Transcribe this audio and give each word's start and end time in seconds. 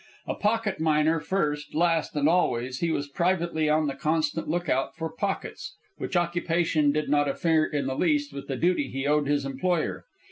A 0.25 0.33
pocket 0.33 0.79
miner, 0.79 1.19
first, 1.19 1.75
last, 1.75 2.15
and 2.15 2.27
always, 2.27 2.79
he 2.79 2.89
was 2.89 3.07
privately 3.07 3.69
on 3.69 3.85
the 3.85 3.93
constant 3.93 4.47
lookout 4.49 4.95
for 4.95 5.11
pockets, 5.11 5.75
which 5.97 6.15
occupation 6.17 6.91
did 6.91 7.07
not 7.07 7.27
interfere 7.27 7.65
in 7.65 7.85
the 7.85 7.93
least 7.93 8.33
with 8.33 8.47
the 8.47 8.57
duty 8.57 8.89
he 8.89 9.05
owed 9.05 9.27
his 9.27 9.45
employer. 9.45 10.05